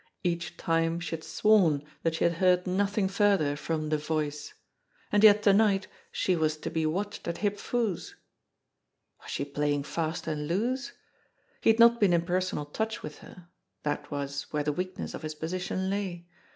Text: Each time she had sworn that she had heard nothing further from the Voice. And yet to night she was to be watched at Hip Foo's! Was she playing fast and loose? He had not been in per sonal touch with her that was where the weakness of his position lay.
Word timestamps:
Each 0.23 0.57
time 0.57 0.99
she 0.99 1.11
had 1.15 1.23
sworn 1.23 1.83
that 2.01 2.15
she 2.15 2.23
had 2.23 2.33
heard 2.41 2.65
nothing 2.65 3.07
further 3.07 3.55
from 3.55 3.89
the 3.89 3.99
Voice. 3.99 4.51
And 5.11 5.23
yet 5.23 5.43
to 5.43 5.53
night 5.53 5.85
she 6.11 6.35
was 6.35 6.57
to 6.57 6.71
be 6.71 6.87
watched 6.87 7.27
at 7.27 7.37
Hip 7.45 7.59
Foo's! 7.59 8.15
Was 9.21 9.29
she 9.29 9.45
playing 9.45 9.83
fast 9.83 10.25
and 10.25 10.47
loose? 10.47 10.93
He 11.61 11.69
had 11.69 11.77
not 11.77 11.99
been 11.99 12.13
in 12.13 12.23
per 12.23 12.39
sonal 12.39 12.73
touch 12.73 13.03
with 13.03 13.19
her 13.19 13.47
that 13.83 14.09
was 14.09 14.47
where 14.49 14.63
the 14.63 14.73
weakness 14.73 15.13
of 15.13 15.21
his 15.21 15.35
position 15.35 15.91
lay. 15.91 16.25